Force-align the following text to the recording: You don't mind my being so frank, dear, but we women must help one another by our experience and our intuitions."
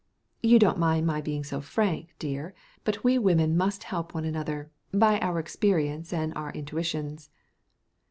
You 0.41 0.57
don't 0.57 0.79
mind 0.79 1.05
my 1.05 1.21
being 1.21 1.43
so 1.43 1.61
frank, 1.61 2.15
dear, 2.17 2.55
but 2.83 3.03
we 3.03 3.19
women 3.19 3.55
must 3.55 3.83
help 3.83 4.15
one 4.15 4.25
another 4.25 4.71
by 4.91 5.19
our 5.19 5.37
experience 5.37 6.11
and 6.11 6.33
our 6.35 6.49
intuitions." 6.53 7.29